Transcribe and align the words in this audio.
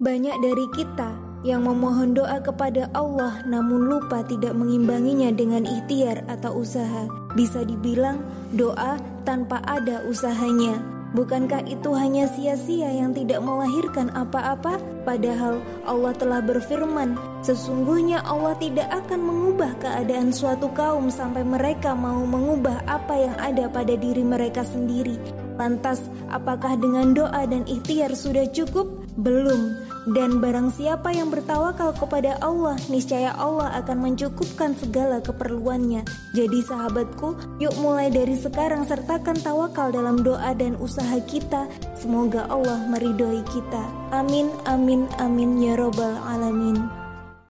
Banyak 0.00 0.40
dari 0.40 0.64
kita 0.72 1.12
yang 1.44 1.68
memohon 1.68 2.16
doa 2.16 2.40
kepada 2.40 2.88
Allah 2.96 3.44
namun 3.44 3.84
lupa 3.84 4.24
tidak 4.24 4.56
mengimbanginya 4.56 5.28
dengan 5.28 5.68
ikhtiar 5.68 6.24
atau 6.24 6.64
usaha. 6.64 7.04
Bisa 7.36 7.68
dibilang 7.68 8.24
doa 8.56 8.96
tanpa 9.28 9.60
ada 9.60 10.00
usahanya. 10.08 10.80
Bukankah 11.12 11.68
itu 11.68 11.92
hanya 11.92 12.32
sia-sia 12.32 12.88
yang 12.96 13.12
tidak 13.12 13.44
melahirkan 13.44 14.08
apa-apa? 14.16 14.80
Padahal 15.04 15.60
Allah 15.84 16.16
telah 16.16 16.40
berfirman, 16.48 17.20
sesungguhnya 17.44 18.24
Allah 18.24 18.56
tidak 18.56 18.88
akan 19.04 19.20
mengubah 19.20 19.76
keadaan 19.84 20.32
suatu 20.32 20.72
kaum 20.72 21.12
sampai 21.12 21.44
mereka 21.44 21.92
mau 21.92 22.24
mengubah 22.24 22.88
apa 22.88 23.20
yang 23.20 23.36
ada 23.36 23.68
pada 23.68 23.92
diri 24.00 24.24
mereka 24.24 24.64
sendiri. 24.64 25.20
Lantas, 25.60 26.00
apakah 26.32 26.80
dengan 26.80 27.12
doa 27.12 27.44
dan 27.44 27.68
ikhtiar 27.68 28.16
sudah 28.16 28.48
cukup? 28.48 28.88
Belum. 29.20 29.89
Dan 30.08 30.40
barang 30.40 30.72
siapa 30.72 31.12
yang 31.12 31.28
bertawakal 31.28 31.92
kepada 31.92 32.40
Allah, 32.40 32.76
niscaya 32.88 33.36
Allah 33.36 33.76
akan 33.84 34.08
mencukupkan 34.08 34.72
segala 34.80 35.20
keperluannya. 35.20 36.08
Jadi 36.32 36.58
sahabatku, 36.64 37.60
yuk 37.60 37.74
mulai 37.84 38.08
dari 38.08 38.38
sekarang 38.38 38.88
sertakan 38.88 39.36
tawakal 39.40 39.92
dalam 39.92 40.24
doa 40.24 40.56
dan 40.56 40.80
usaha 40.80 41.20
kita. 41.28 41.68
Semoga 41.92 42.48
Allah 42.48 42.80
meridhoi 42.88 43.44
kita. 43.52 43.84
Amin, 44.14 44.48
amin, 44.64 45.04
amin 45.20 45.60
ya 45.60 45.76
robbal 45.76 46.16
alamin. 46.24 46.99